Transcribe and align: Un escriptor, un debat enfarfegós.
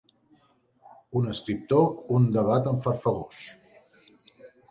Un 1.19 1.27
escriptor, 1.33 1.85
un 2.19 2.25
debat 2.37 2.71
enfarfegós. 2.73 3.45